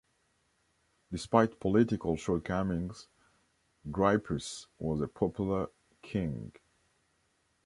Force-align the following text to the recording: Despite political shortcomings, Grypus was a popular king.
Despite 1.11 1.59
political 1.59 2.17
shortcomings, 2.17 3.07
Grypus 3.91 4.65
was 4.79 4.99
a 4.99 5.07
popular 5.07 5.67
king. 6.01 6.53